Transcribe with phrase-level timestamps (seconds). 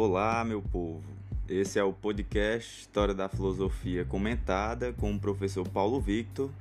[0.00, 1.02] Olá, meu povo.
[1.48, 6.52] Esse é o podcast História da Filosofia Comentada com o professor Paulo Victor.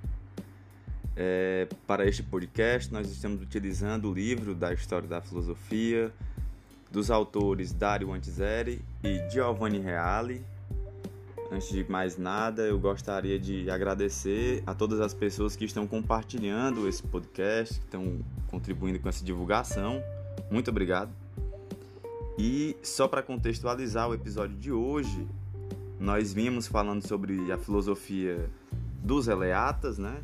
[1.16, 6.12] É, para este podcast, nós estamos utilizando o livro da História da Filosofia
[6.90, 10.44] dos autores Dario Antiseri e Giovanni Reale.
[11.52, 16.88] Antes de mais nada, eu gostaria de agradecer a todas as pessoas que estão compartilhando
[16.88, 20.02] esse podcast, que estão contribuindo com essa divulgação.
[20.50, 21.27] Muito obrigado.
[22.38, 25.28] E só para contextualizar o episódio de hoje,
[26.00, 28.48] nós vimos falando sobre a filosofia
[29.04, 30.22] dos eleatas, né?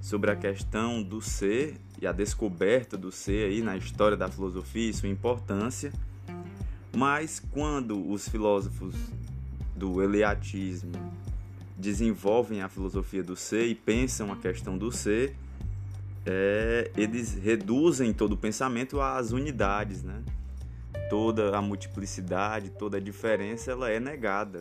[0.00, 4.88] Sobre a questão do ser e a descoberta do ser aí na história da filosofia
[4.88, 5.92] e sua importância.
[6.96, 8.94] Mas quando os filósofos
[9.76, 10.92] do eleatismo
[11.76, 15.36] desenvolvem a filosofia do ser e pensam a questão do ser,
[16.24, 20.22] é, eles reduzem todo o pensamento às unidades, né?
[21.10, 24.60] Toda a multiplicidade, toda a diferença, ela é negada.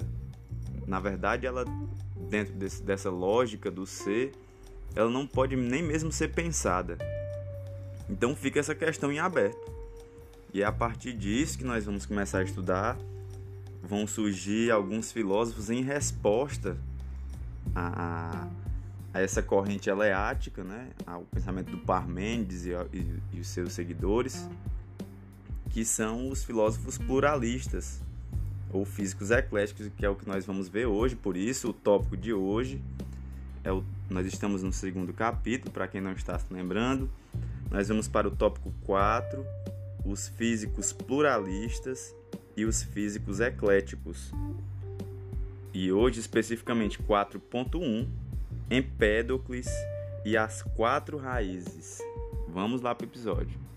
[0.88, 1.64] Na verdade, ela
[2.30, 4.34] dentro desse, dessa lógica do ser,
[4.96, 6.98] ela não pode nem mesmo ser pensada.
[8.10, 9.72] Então fica essa questão em aberto.
[10.52, 12.98] E é a partir disso que nós vamos começar a estudar.
[13.84, 16.76] Vão surgir alguns filósofos em resposta
[17.76, 18.48] a,
[19.14, 20.90] a, essa corrente eleática, né?
[21.06, 24.50] ao pensamento do Parmênides e, e, e os seus seguidores
[25.70, 28.02] que são os filósofos pluralistas
[28.72, 31.16] ou físicos ecléticos, que é o que nós vamos ver hoje.
[31.16, 32.82] Por isso, o tópico de hoje
[33.64, 37.10] é o, nós estamos no segundo capítulo, para quem não está se lembrando.
[37.70, 39.46] Nós vamos para o tópico 4,
[40.06, 42.16] os físicos pluralistas
[42.56, 44.32] e os físicos ecléticos.
[45.74, 48.08] E hoje, especificamente 4.1,
[48.72, 49.68] Empédocles
[50.26, 52.00] e as quatro raízes.
[52.48, 53.69] Vamos lá para o episódio.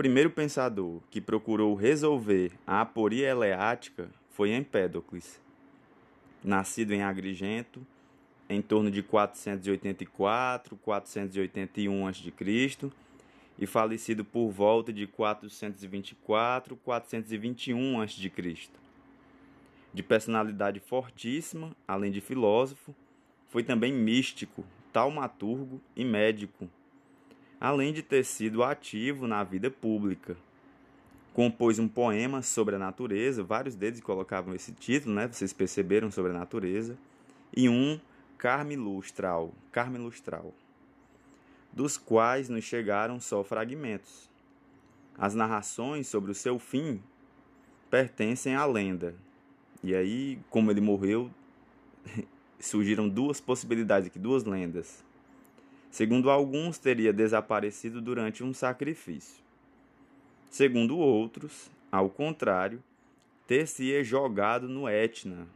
[0.00, 5.38] Primeiro pensador que procurou resolver a aporia eleática foi Empédocles.
[6.42, 7.86] Nascido em Agrigento,
[8.48, 12.32] em torno de 484, 481 a.C.
[13.58, 18.32] e falecido por volta de 424, 421 a.C.
[19.92, 22.94] De personalidade fortíssima, além de filósofo,
[23.50, 26.70] foi também místico, taumaturgo e médico
[27.60, 30.36] além de ter sido ativo na vida pública.
[31.34, 35.28] Compôs um poema sobre a natureza, vários deles colocavam esse título, né?
[35.28, 36.96] Vocês perceberam sobre a natureza,
[37.54, 38.00] e um
[38.38, 40.54] Carme Lustral, Carme Lustral,
[41.72, 44.28] dos quais nos chegaram só fragmentos.
[45.16, 47.00] As narrações sobre o seu fim
[47.90, 49.14] pertencem à lenda.
[49.82, 51.30] E aí, como ele morreu,
[52.58, 55.04] surgiram duas possibilidades aqui, duas lendas.
[55.90, 59.42] Segundo alguns, teria desaparecido durante um sacrifício.
[60.48, 62.82] Segundo outros, ao contrário,
[63.46, 65.46] ter-se jogado no Etna.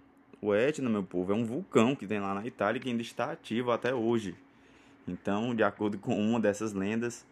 [0.40, 3.30] O Etna, meu povo, é um vulcão que tem lá na Itália que ainda está
[3.30, 4.34] ativo até hoje.
[5.06, 7.24] Então, de acordo com uma dessas lendas,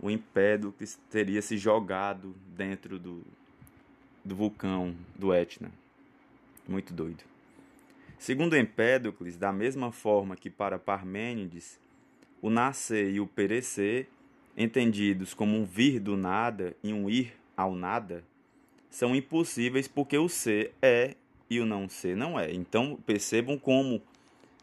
[0.00, 3.22] o Empédocles teria se jogado dentro do,
[4.24, 5.70] do vulcão do Etna.
[6.66, 7.22] Muito doido.
[8.18, 11.78] Segundo Empédocles, da mesma forma que para Parmênides,
[12.42, 14.08] o nascer e o perecer,
[14.56, 18.24] entendidos como um vir do nada e um ir ao nada,
[18.88, 21.14] são impossíveis porque o ser é
[21.48, 22.52] e o não ser não é.
[22.52, 24.00] Então percebam como,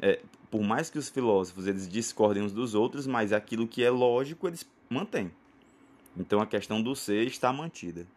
[0.02, 3.90] é, por mais que os filósofos eles discordem uns dos outros, mas aquilo que é
[3.90, 5.32] lógico eles mantêm.
[6.16, 8.08] Então a questão do ser está mantida.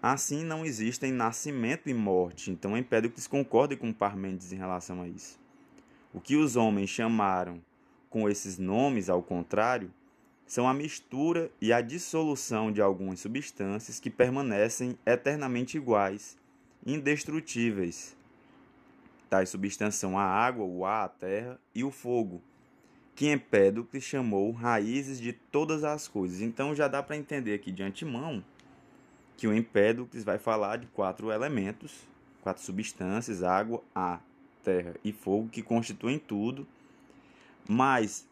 [0.00, 2.50] Assim não existem nascimento e morte.
[2.50, 5.38] Então Empédocles concorda com Parmênides em relação a isso.
[6.14, 7.60] O que os homens chamaram
[8.10, 9.92] com esses nomes, ao contrário,
[10.46, 16.38] são a mistura e a dissolução de algumas substâncias que permanecem eternamente iguais,
[16.86, 18.16] indestrutíveis.
[19.28, 22.40] Tais substâncias são a água, o ar, a terra e o fogo,
[23.14, 26.40] que Empédocles chamou raízes de todas as coisas.
[26.40, 28.42] Então já dá para entender aqui de antemão
[29.36, 32.08] que o Empédocles vai falar de quatro elementos,
[32.42, 34.24] quatro substâncias, água, ar,
[34.64, 36.66] terra e fogo, que constituem tudo
[37.68, 38.26] mas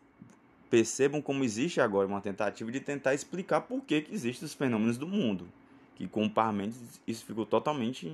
[0.70, 4.96] percebam como existe agora uma tentativa de tentar explicar por que, que existem os fenômenos
[4.96, 5.46] do mundo.
[5.94, 8.12] Que com Parmênides isso ficou totalmente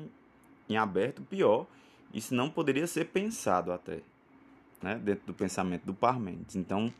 [0.68, 1.66] em, aberto, pior,
[2.12, 4.00] isso não poderia ser pensado até,
[4.82, 6.56] né, dentro do pensamento do Parmênides.
[6.56, 6.92] Então,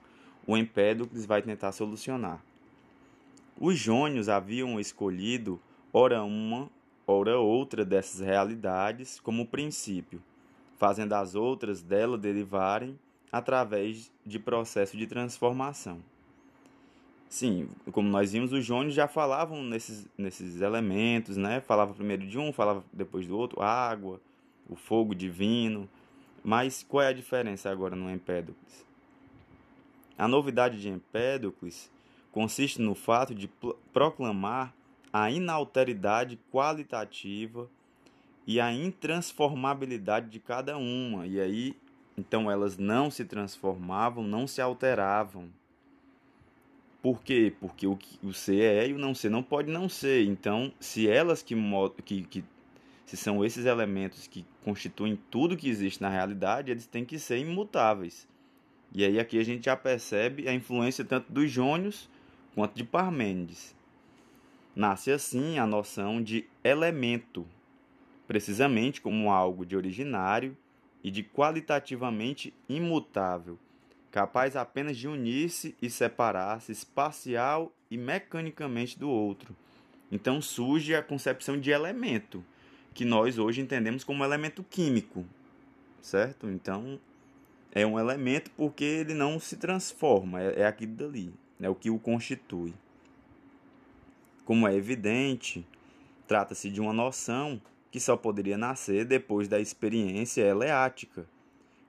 [0.47, 2.43] o Empédocles vai tentar solucionar.
[3.59, 5.61] Os jônios haviam escolhido
[5.93, 6.71] ora uma,
[7.07, 10.23] ora outra dessas realidades como princípio,
[10.79, 12.99] fazendo as outras dela derivarem
[13.33, 16.01] através de processo de transformação.
[17.29, 21.63] Sim, como nós vimos, os jônios já falavam nesses, nesses elementos, né?
[21.63, 24.21] Falava primeiro de um, falava depois do outro, água,
[24.69, 25.89] o fogo divino.
[26.45, 28.85] Mas qual é a diferença agora no Empédocles?
[30.19, 31.91] A novidade de Empédocles
[32.31, 33.49] consiste no fato de
[33.95, 34.75] proclamar
[35.11, 37.69] a inalteridade qualitativa
[38.47, 41.27] e a intransformabilidade de cada uma.
[41.27, 41.77] E aí,
[42.17, 45.49] então elas não se transformavam, não se alteravam.
[47.03, 47.53] Por quê?
[47.59, 50.25] Porque o, o ser é e o não ser não pode não ser.
[50.25, 51.57] Então, se elas que,
[52.05, 52.45] que, que
[53.05, 57.39] se são esses elementos que constituem tudo que existe na realidade, eles têm que ser
[57.39, 58.29] imutáveis.
[58.95, 62.09] E aí aqui a gente já percebe a influência tanto dos jônios
[62.55, 63.75] quanto de Parmênides.
[64.77, 67.47] Nasce assim a noção de elemento,
[68.29, 70.57] precisamente como algo de originário
[71.03, 73.59] e de qualitativamente imutável,
[74.11, 79.57] capaz apenas de unir-se e separar-se espacial e mecanicamente do outro.
[80.11, 82.45] Então surge a concepção de elemento,
[82.95, 85.25] que nós hoje entendemos como elemento químico,
[86.01, 86.49] certo?
[86.49, 87.01] Então
[87.73, 91.91] é um elemento porque ele não se transforma, é, é aquilo dali, é o que
[91.91, 92.75] o constitui.
[94.45, 95.67] Como é evidente,
[96.27, 97.61] trata-se de uma noção
[97.93, 101.27] que só poderia nascer depois da experiência eleática,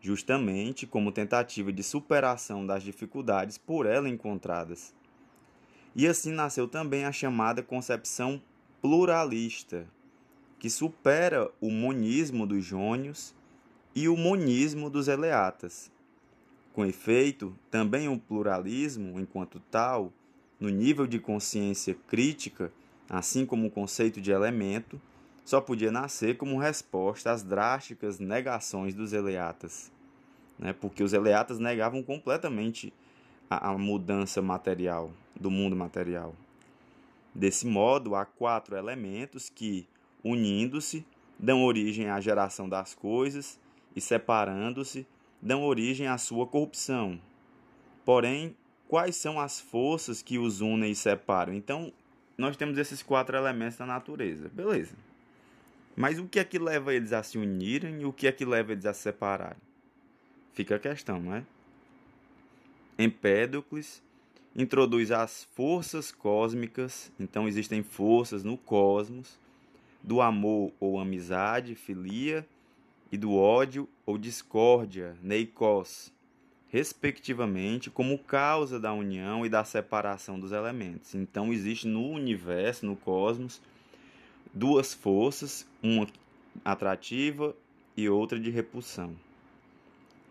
[0.01, 4.94] justamente como tentativa de superação das dificuldades por ela encontradas.
[5.95, 8.41] E assim nasceu também a chamada concepção
[8.81, 9.88] pluralista,
[10.59, 13.33] que supera o monismo dos jônios
[13.95, 15.89] e o monismo dos eleatas.
[16.73, 20.11] Com efeito, também o pluralismo, enquanto tal,
[20.59, 22.73] no nível de consciência crítica,
[23.09, 25.00] assim como o conceito de elemento,
[25.44, 29.92] só podia nascer como resposta às drásticas negações dos eleatas,
[30.57, 30.74] né?
[30.74, 32.94] porque os eleatas negavam completamente
[33.50, 36.34] a, a mudança material, do mundo material.
[37.36, 39.88] Desse modo, há quatro elementos que,
[40.24, 41.06] unindo-se,
[41.38, 43.60] dão origem à geração das coisas
[43.96, 45.06] e separando-se,
[45.42, 47.19] dão origem à sua corrupção.
[48.06, 48.56] Porém,
[48.88, 51.54] quais são as forças que os unem e separam?
[51.54, 51.92] Então,
[52.38, 54.50] nós temos esses quatro elementos da natureza.
[54.50, 54.96] Beleza.
[55.95, 58.45] Mas o que é que leva eles a se unirem e o que é que
[58.45, 59.62] leva eles a se separarem?
[60.54, 61.44] Fica a questão, não é?
[62.98, 64.01] Empédocles
[64.56, 69.40] introduz as forças cósmicas, então existem forças no cosmos,
[70.01, 72.46] do amor ou amizade, filia,
[73.12, 76.12] e do ódio ou discórdia, neikos,
[76.68, 81.13] respectivamente, como causa da união e da separação dos elementos.
[81.13, 83.62] Então existe no universo, no cosmos,
[84.53, 86.07] duas forças, uma
[86.63, 87.55] atrativa
[87.97, 89.15] e outra de repulsão.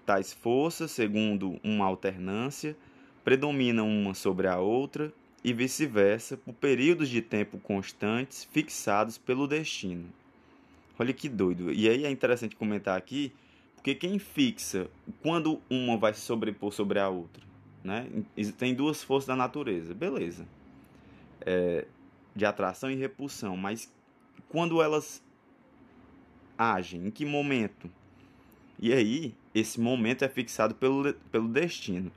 [0.06, 2.76] Tais forças, segundo uma alternância,
[3.24, 5.12] predominam uma sobre a outra
[5.44, 10.08] e vice-versa por períodos de tempo constantes fixados pelo destino.
[10.98, 11.72] Olha que doido.
[11.72, 13.32] E aí é interessante comentar aqui,
[13.74, 14.88] porque quem fixa
[15.20, 17.42] quando uma vai se sobrepor sobre a outra?
[17.82, 18.08] Né?
[18.56, 20.46] Tem duas forças da natureza, beleza.
[21.40, 21.86] É,
[22.34, 23.92] de atração e repulsão, mas
[24.52, 25.24] quando elas
[26.58, 27.90] agem, em que momento?
[28.78, 32.12] E aí, esse momento é fixado pelo, pelo destino.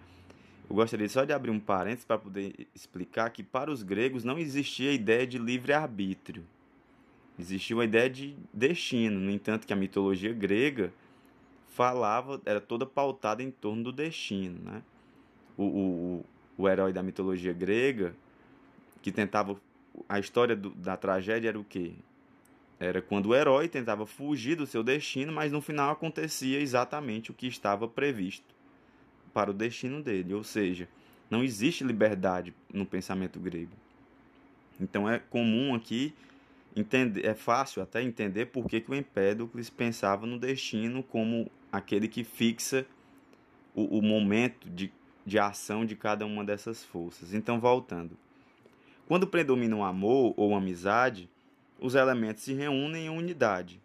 [0.70, 4.38] Eu gostaria só de abrir um parênteses para poder explicar que para os gregos não
[4.38, 6.44] existia a ideia de livre-arbítrio.
[7.40, 10.92] Existia uma ideia de destino, no entanto que a mitologia grega
[11.70, 14.82] falava, era toda pautada em torno do destino, né?
[15.58, 16.26] O, o,
[16.58, 18.14] o herói da mitologia grega
[19.02, 19.56] que tentava
[20.10, 21.94] a história do, da tragédia era o quê?
[22.80, 27.34] Era quando o herói tentava fugir do seu destino, mas no final acontecia exatamente o
[27.34, 28.54] que estava previsto
[29.34, 30.88] para o destino dele, ou seja,
[31.30, 33.72] não existe liberdade no pensamento grego.
[34.80, 36.14] Então é comum aqui
[36.76, 42.08] entender, é fácil até entender por que, que o Empédocles pensava no destino como aquele
[42.08, 42.86] que fixa
[43.74, 44.92] o, o momento de,
[45.26, 47.34] de ação de cada uma dessas forças.
[47.34, 48.18] Então, voltando.
[49.08, 51.30] Quando predomina o amor ou amizade,
[51.80, 53.82] os elementos se reúnem em unidade.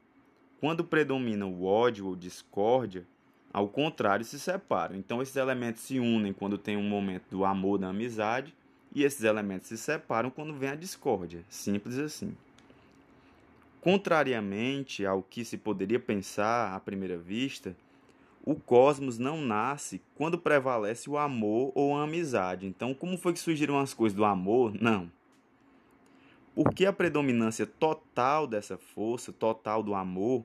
[0.60, 3.06] Quando predomina o ódio ou discórdia,
[3.52, 4.94] ao contrário, se separam.
[4.94, 8.54] Então, esses elementos se unem quando tem um momento do amor, da amizade,
[8.94, 11.44] e esses elementos se separam quando vem a discórdia.
[11.48, 12.36] Simples assim.
[13.80, 17.74] Contrariamente ao que se poderia pensar à primeira vista,
[18.44, 22.66] o cosmos não nasce quando prevalece o amor ou a amizade.
[22.66, 24.74] Então, como foi que surgiram as coisas do amor?
[24.80, 25.10] Não.
[26.62, 30.44] Porque a predominância total dessa força, total do amor,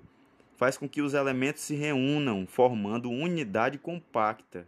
[0.55, 4.65] faz com que os elementos se reúnam, formando unidade compacta,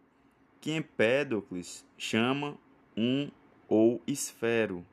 [0.59, 2.57] que Empédocles chama
[2.97, 3.31] um
[3.65, 4.85] ou esfero,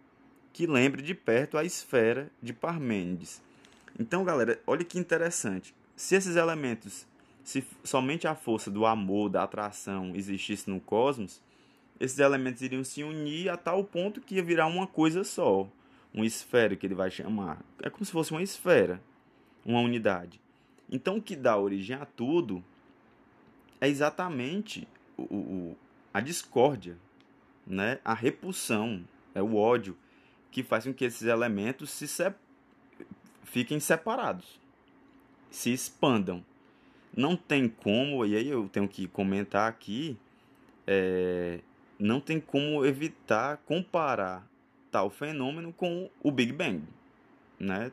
[0.53, 3.43] que lembre de perto a esfera de Parmênides.
[3.99, 5.75] Então, galera, olha que interessante.
[5.97, 7.05] Se esses elementos,
[7.43, 11.43] se somente a força do amor, da atração existisse no cosmos,
[11.99, 15.69] esses elementos iriam se unir a tal ponto que ia virar uma coisa só,
[16.15, 17.59] um esfero que ele vai chamar.
[17.83, 19.03] É como se fosse uma esfera,
[19.65, 20.41] uma unidade.
[20.91, 22.63] Então, o que dá origem a tudo
[23.81, 25.77] é exatamente o, o,
[26.13, 26.97] a discórdia,
[27.67, 27.99] né?
[28.05, 29.05] a repulsão,
[29.35, 29.97] é o ódio,
[30.51, 32.33] que faz com que esses elementos se se...
[33.43, 34.61] fiquem separados,
[35.51, 36.45] se expandam.
[37.17, 40.17] Não tem como, e aí eu tenho que comentar aqui,
[40.87, 41.61] é,
[41.99, 44.47] não tem como evitar comparar
[44.95, 46.81] tal fenômeno com o Big Bang,
[47.59, 47.91] né?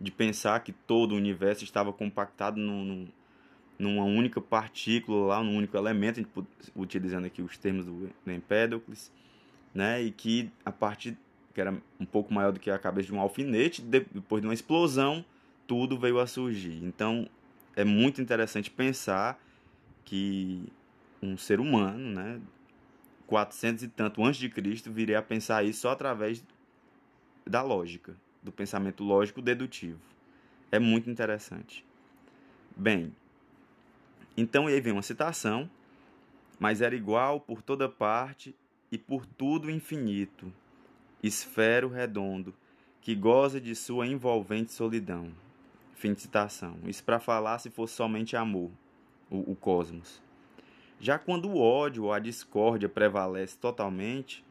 [0.00, 3.06] De pensar que todo o universo estava compactado num,
[3.78, 6.26] numa única partícula lá, num único elemento,
[6.74, 9.12] utilizando aqui os termos do Empédocles,
[9.72, 10.02] né?
[10.02, 11.16] E que a partir
[11.54, 14.54] que era um pouco maior do que a cabeça de um alfinete, depois de uma
[14.54, 15.24] explosão,
[15.68, 16.82] tudo veio a surgir.
[16.82, 17.28] Então,
[17.76, 19.40] é muito interessante pensar
[20.04, 20.64] que
[21.22, 22.40] um ser humano, né,
[23.32, 26.44] 400 e tanto antes de Cristo, viria a pensar isso só através
[27.46, 29.98] da lógica, do pensamento lógico dedutivo.
[30.70, 31.82] É muito interessante.
[32.76, 33.10] Bem,
[34.36, 35.70] então aí vem uma citação,
[36.60, 38.54] mas era igual por toda parte
[38.90, 40.52] e por tudo infinito,
[41.22, 42.54] esfero redondo,
[43.00, 45.32] que goza de sua envolvente solidão.
[45.94, 46.76] Fim de citação.
[46.84, 48.70] Isso para falar se fosse somente amor,
[49.30, 50.20] o, o cosmos.
[51.02, 54.44] Já quando o ódio ou a discórdia prevalece totalmente,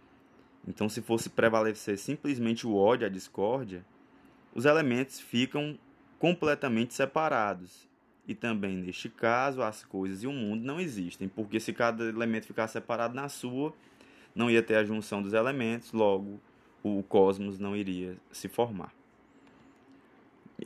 [0.68, 3.86] então se fosse prevalecer simplesmente o ódio a discórdia,
[4.54, 5.80] os elementos ficam
[6.20, 7.88] completamente separados.
[8.28, 12.48] E também neste caso, as coisas e o mundo não existem, porque se cada elemento
[12.48, 13.74] ficar separado na sua,
[14.36, 16.38] não ia ter a junção dos elementos, logo
[16.84, 18.94] o cosmos não iria se formar.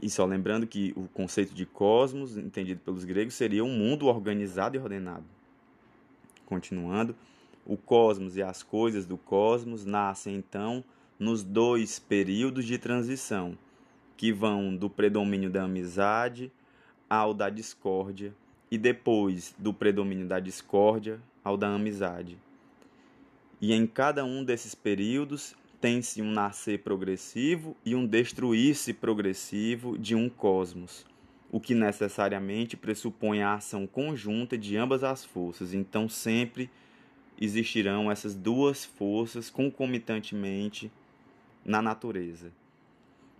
[0.02, 4.76] E só lembrando que o conceito de cosmos, entendido pelos gregos, seria um mundo organizado
[4.76, 5.35] e ordenado.
[6.46, 7.16] Continuando,
[7.66, 10.84] o cosmos e as coisas do cosmos nascem então
[11.18, 13.58] nos dois períodos de transição,
[14.16, 16.52] que vão do predomínio da amizade
[17.10, 18.34] ao da discórdia,
[18.70, 22.38] e depois do predomínio da discórdia ao da amizade.
[23.62, 30.16] E em cada um desses períodos tem-se um nascer progressivo e um destruir-se progressivo de
[30.16, 31.06] um cosmos,
[31.56, 35.74] o que necessariamente pressupõe a ação conjunta de ambas as forças.
[35.74, 36.70] Então, sempre
[37.40, 40.92] existirão essas duas forças concomitantemente
[41.64, 42.52] na natureza.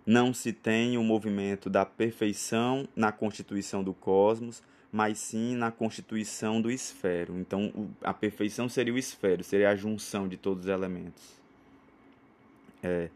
[0.06, 6.62] Não se tem o movimento da perfeição na constituição do cosmos, mas sim na constituição
[6.62, 7.38] do esfero.
[7.38, 11.22] Então, a perfeição seria o esfero, seria a junção de todos os elementos.
[12.82, 13.10] É,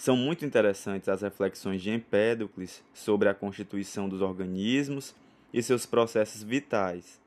[0.00, 5.14] são muito interessantes as reflexões de Empédocles sobre a constituição dos organismos
[5.52, 7.20] e seus processos vitais,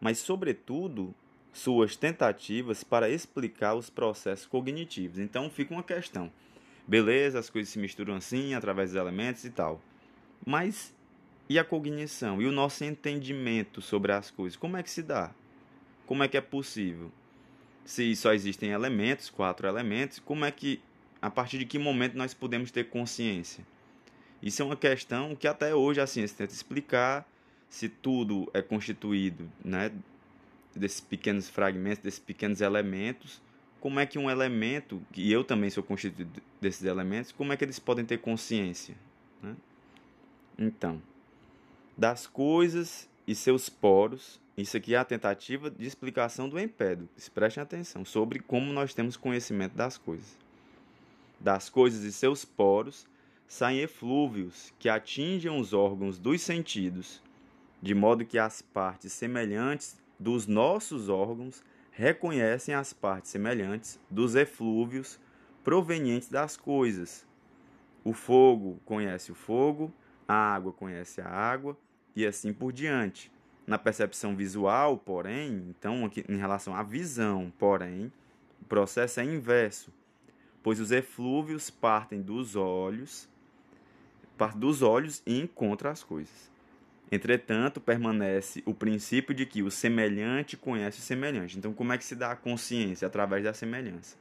[0.00, 1.14] mas, sobretudo,
[1.52, 5.20] suas tentativas para explicar os processos cognitivos.
[5.20, 6.28] Então, fica uma questão.
[6.84, 9.80] Beleza, as coisas se misturam assim, através dos elementos e tal.
[10.44, 10.92] Mas
[11.48, 12.42] e a cognição?
[12.42, 14.56] E o nosso entendimento sobre as coisas?
[14.56, 15.32] Como é que se dá?
[16.04, 17.12] Como é que é possível?
[17.84, 20.82] Se só existem elementos, quatro elementos, como é que
[21.26, 23.66] a partir de que momento nós podemos ter consciência?
[24.40, 27.28] Isso é uma questão que até hoje a ciência tenta explicar
[27.68, 29.90] se tudo é constituído né,
[30.72, 33.42] desses pequenos fragmentos, desses pequenos elementos.
[33.80, 37.64] Como é que um elemento, e eu também sou constituído desses elementos, como é que
[37.64, 38.94] eles podem ter consciência?
[39.42, 39.56] Né?
[40.56, 41.02] Então,
[41.98, 47.28] das coisas e seus poros, isso aqui é a tentativa de explicação do Empédocles.
[47.28, 50.45] Prestem atenção sobre como nós temos conhecimento das coisas
[51.38, 53.06] das coisas e seus poros
[53.46, 57.22] saem eflúvios que atingem os órgãos dos sentidos,
[57.80, 61.62] de modo que as partes semelhantes dos nossos órgãos
[61.92, 65.18] reconhecem as partes semelhantes dos eflúvios
[65.62, 67.26] provenientes das coisas.
[68.04, 69.92] O fogo conhece o fogo,
[70.28, 71.76] a água conhece a água
[72.14, 73.32] e assim por diante.
[73.66, 78.12] Na percepção visual, porém, então, aqui, em relação à visão, porém,
[78.62, 79.92] o processo é inverso
[80.66, 83.28] pois os eflúvios partem dos olhos,
[84.56, 86.50] dos olhos e encontram as coisas.
[87.08, 91.56] Entretanto, permanece o princípio de que o semelhante conhece o semelhante.
[91.56, 93.06] Então, como é que se dá a consciência?
[93.06, 94.16] Através da semelhança.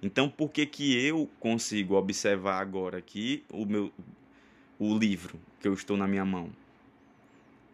[0.00, 3.92] Então, por que, que eu consigo observar agora aqui o meu
[4.78, 6.50] o livro que eu estou na minha mão?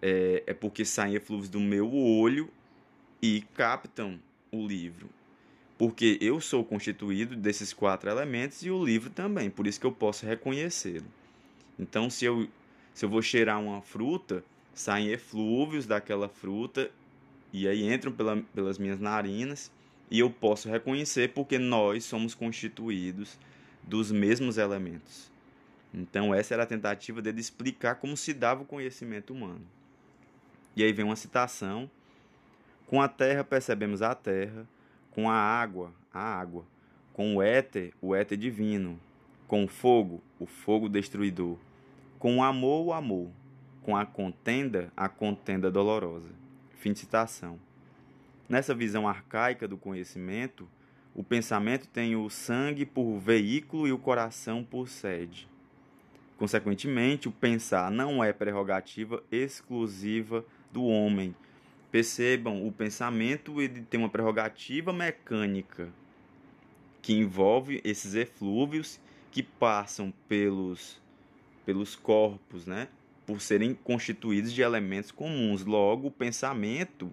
[0.03, 2.51] É, é porque saem eflúvios do meu olho
[3.23, 4.19] e captam
[4.51, 5.09] o livro.
[5.83, 9.91] Porque eu sou constituído desses quatro elementos e o livro também, por isso que eu
[9.91, 11.09] posso reconhecê-lo.
[11.77, 12.47] Então, se eu,
[12.95, 16.89] se eu vou cheirar uma fruta, saem eflúvios daquela fruta
[17.53, 19.73] e aí entram pela, pelas minhas narinas
[20.09, 23.37] e eu posso reconhecer porque nós somos constituídos
[23.83, 25.33] dos mesmos elementos.
[25.93, 29.67] Então, essa era a tentativa dele explicar como se dava o conhecimento humano.
[30.77, 31.91] E aí vem uma citação:
[32.87, 34.65] Com a terra percebemos a terra,
[35.15, 36.65] com a água, a água,
[37.13, 38.99] com o éter, o éter divino,
[39.47, 41.57] com o fogo, o fogo destruidor,
[42.19, 43.31] com o amor, o amor,
[43.83, 46.31] com a contenda, a contenda dolorosa.
[46.79, 47.59] Fim de citação.
[48.49, 50.69] Nessa visão arcaica do conhecimento,
[51.15, 55.49] o pensamento tem o sangue por veículo e o coração por sede.
[56.39, 61.35] Consequentemente, o pensar não é prerrogativa exclusiva do homem.
[61.93, 65.93] Percebam, o pensamento ele tem uma prerrogativa mecânica
[67.03, 68.99] que envolve esses eflúvios
[69.31, 71.01] que passam pelos
[71.67, 72.89] pelos corpos, né?
[73.27, 75.65] Por serem constituídos de elementos comuns.
[75.65, 77.13] Logo, o pensamento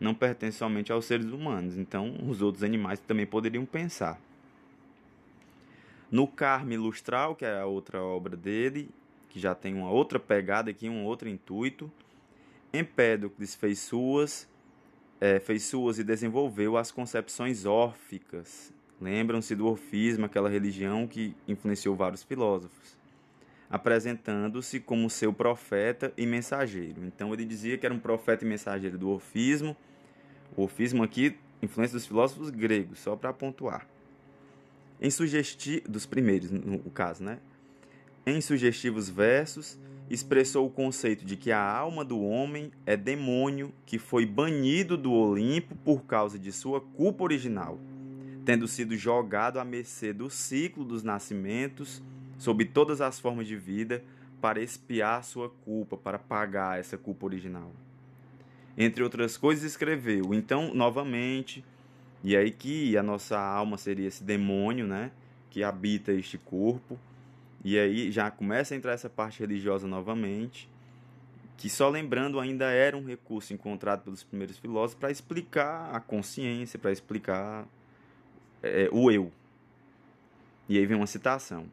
[0.00, 1.76] não pertence somente aos seres humanos.
[1.76, 4.18] Então, os outros animais também poderiam pensar.
[6.10, 8.88] No Carme Lustral, que é a outra obra dele,
[9.28, 11.90] que já tem uma outra pegada aqui, um outro intuito,
[12.74, 14.48] Empédocles fez suas,
[15.20, 18.74] é, fez suas e desenvolveu as concepções órficas.
[19.00, 22.96] Lembram-se do orfismo, aquela religião que influenciou vários filósofos,
[23.70, 27.04] apresentando-se como seu profeta e mensageiro.
[27.04, 29.76] Então ele dizia que era um profeta e mensageiro do orfismo.
[30.56, 33.86] O orfismo aqui, influência dos filósofos gregos, só para pontuar.
[35.00, 37.38] Em sugesti dos primeiros, no caso, né?
[38.26, 39.78] Em sugestivos versos,
[40.08, 45.12] expressou o conceito de que a alma do homem é demônio que foi banido do
[45.12, 47.78] Olimpo por causa de sua culpa original,
[48.44, 52.02] tendo sido jogado à mercê do ciclo dos nascimentos,
[52.38, 54.02] sob todas as formas de vida,
[54.40, 57.72] para expiar sua culpa, para pagar essa culpa original.
[58.76, 61.64] Entre outras coisas, escreveu: Então, novamente,
[62.22, 65.10] e aí que a nossa alma seria esse demônio, né,
[65.50, 66.98] que habita este corpo.
[67.64, 70.68] E aí já começa a entrar essa parte religiosa novamente,
[71.56, 76.78] que só lembrando ainda era um recurso encontrado pelos primeiros filósofos para explicar a consciência,
[76.78, 77.66] para explicar
[78.62, 79.32] é, o eu.
[80.68, 81.66] E aí vem uma citação.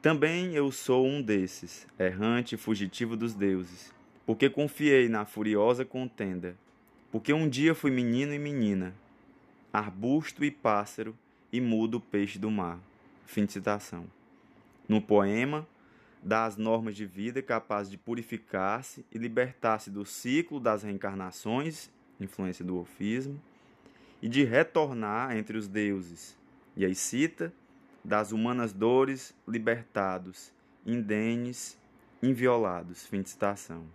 [0.00, 3.94] Também eu sou um desses, errante e fugitivo dos deuses,
[4.26, 6.56] porque confiei na furiosa contenda,
[7.12, 8.92] porque um dia fui menino e menina,
[9.72, 11.16] arbusto e pássaro,
[11.52, 12.80] e mudo peixe do mar.
[13.26, 14.06] Fim de citação.
[14.92, 15.66] No poema,
[16.22, 22.62] dá as normas de vida capazes de purificar-se e libertar-se do ciclo das reencarnações, influência
[22.62, 23.40] do orfismo,
[24.20, 26.36] e de retornar entre os deuses.
[26.76, 27.50] E aí cita
[28.04, 30.52] das humanas dores libertados,
[30.84, 31.78] indenes,
[32.22, 33.06] inviolados.
[33.06, 33.86] Fim de citação.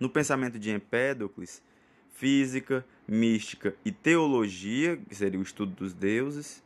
[0.00, 1.62] No pensamento de Empédocles,
[2.10, 6.63] física, mística e teologia, que seria o estudo dos deuses,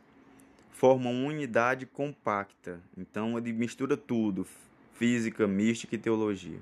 [0.71, 2.79] formam uma unidade compacta.
[2.97, 4.45] Então ele mistura tudo,
[4.93, 6.59] física, mística e teologia.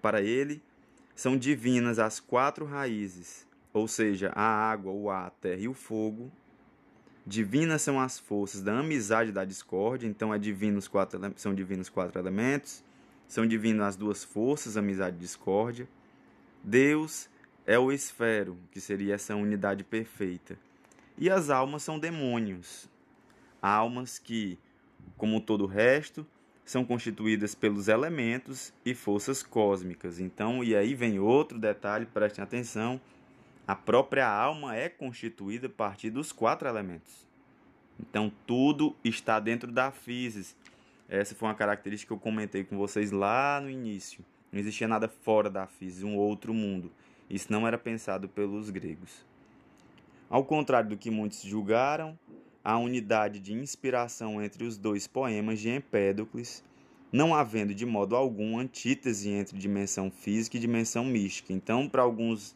[0.00, 0.62] Para ele,
[1.14, 5.74] são divinas as quatro raízes, ou seja, a água, o ar, a terra e o
[5.74, 6.30] fogo.
[7.26, 11.88] Divinas são as forças da amizade e da discórdia, então é divinos quatro, são divinos
[11.88, 12.82] quatro elementos.
[13.30, 15.88] São divinas as duas forças, amizade e discórdia.
[16.64, 17.30] Deus
[17.64, 20.58] é o esfero, que seria essa unidade perfeita.
[21.16, 22.88] E as almas são demônios,
[23.60, 24.58] almas que,
[25.16, 26.26] como todo o resto,
[26.64, 30.20] são constituídas pelos elementos e forças cósmicas.
[30.20, 33.00] Então, e aí vem outro detalhe, prestem atenção:
[33.66, 37.26] a própria alma é constituída a partir dos quatro elementos.
[37.98, 40.58] Então, tudo está dentro da física.
[41.08, 44.24] Essa foi uma característica que eu comentei com vocês lá no início.
[44.52, 46.90] Não existia nada fora da física, um outro mundo.
[47.28, 49.24] Isso não era pensado pelos gregos.
[50.28, 52.16] Ao contrário do que muitos julgaram,
[52.62, 56.62] a unidade de inspiração entre os dois poemas de Empédocles,
[57.12, 61.52] não havendo de modo algum antítese entre dimensão física e dimensão mística.
[61.52, 62.54] Então, para alguns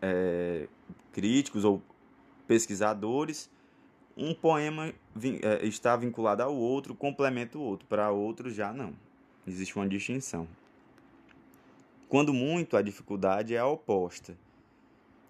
[0.00, 0.68] é,
[1.12, 1.82] críticos ou
[2.46, 3.50] pesquisadores,
[4.16, 4.92] um poema
[5.42, 7.86] é, está vinculado ao outro, complementa o outro.
[7.86, 8.94] Para outros, já não.
[9.46, 10.48] Existe uma distinção.
[12.08, 14.36] Quando muito, a dificuldade é a oposta.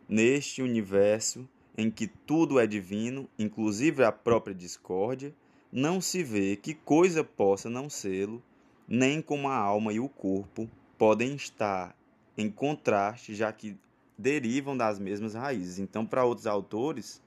[0.09, 1.47] Neste universo
[1.79, 5.33] em que tudo é divino, inclusive a própria discórdia,
[5.71, 8.43] não se vê que coisa possa não sê-lo,
[8.89, 11.97] nem como a alma e o corpo podem estar
[12.37, 13.79] em contraste, já que
[14.19, 15.79] derivam das mesmas raízes.
[15.79, 17.23] Então, para outros autores,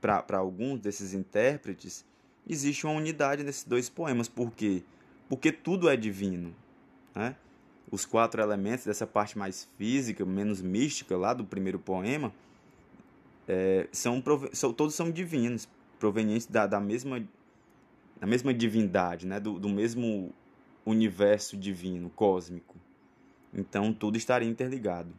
[0.00, 2.04] para alguns desses intérpretes,
[2.48, 4.26] existe uma unidade nesses dois poemas.
[4.26, 4.82] Por quê?
[5.28, 6.52] Porque tudo é divino.
[7.14, 7.36] Né?
[7.88, 12.32] Os quatro elementos dessa parte mais física, menos mística lá do primeiro poema,
[13.52, 17.20] é, são, são, todos são divinos, provenientes da, da, mesma,
[18.20, 19.40] da mesma divindade, né?
[19.40, 20.32] do, do mesmo
[20.86, 22.76] universo divino, cósmico.
[23.52, 25.12] Então tudo estaria interligado.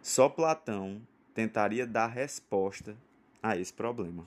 [0.00, 1.02] Só Platão
[1.34, 2.96] tentaria dar resposta
[3.42, 4.24] a esse problema.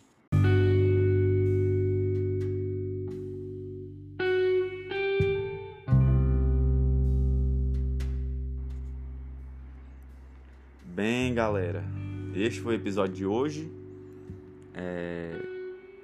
[10.84, 11.84] Bem, galera,
[12.36, 13.72] este foi o episódio de hoje.
[14.74, 15.42] É,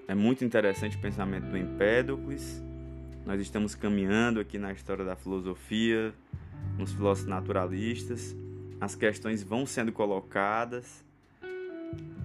[0.08, 2.64] é muito interessante o pensamento do Empédocles.
[3.26, 6.14] Nós estamos caminhando aqui na história da filosofia,
[6.78, 8.36] nos filósofos naturalistas.
[8.80, 11.04] As questões vão sendo colocadas.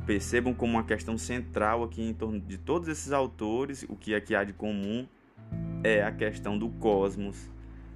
[0.07, 4.37] Percebam como uma questão central aqui em torno de todos esses autores, o que aqui
[4.37, 5.05] há de comum
[5.83, 7.51] é a questão do cosmos,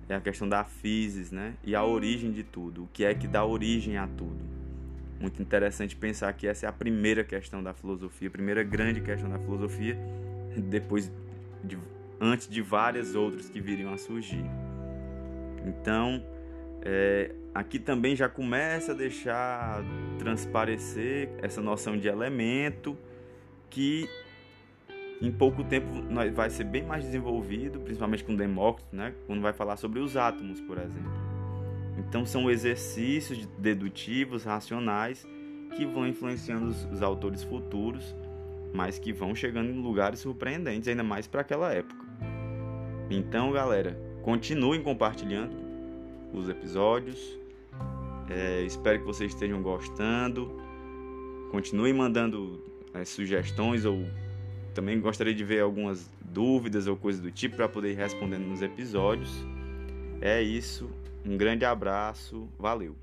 [0.08, 1.54] é a questão da physis, né?
[1.64, 4.59] E a origem de tudo, o que é que dá origem a tudo.
[5.20, 9.28] Muito interessante pensar que essa é a primeira questão da filosofia, a primeira grande questão
[9.28, 9.98] da filosofia,
[10.56, 11.12] depois
[11.62, 11.78] de,
[12.18, 14.44] antes de várias outras que viriam a surgir.
[15.66, 16.24] Então,
[16.80, 19.84] é, aqui também já começa a deixar
[20.18, 22.96] transparecer essa noção de elemento
[23.68, 24.08] que
[25.20, 25.86] em pouco tempo
[26.32, 29.14] vai ser bem mais desenvolvido, principalmente com Demócrito, né?
[29.26, 31.29] quando vai falar sobre os átomos, por exemplo.
[32.00, 35.28] Então são exercícios dedutivos, racionais,
[35.76, 38.14] que vão influenciando os, autores futuros,
[38.72, 42.04] mas que vão chegando em lugares surpreendentes, ainda mais para aquela época.
[43.10, 45.54] Então, galera, continuem compartilhando
[46.32, 47.38] os episódios.
[48.30, 50.58] É, espero que vocês estejam gostando.
[51.50, 52.62] Continuem mandando
[52.94, 54.06] é, sugestões ou
[54.72, 58.62] também gostaria de ver algumas dúvidas ou coisas do tipo para poder ir respondendo nos
[58.62, 59.30] episódios.
[60.20, 60.88] É isso.
[61.24, 62.48] Um grande abraço.
[62.58, 62.96] Valeu.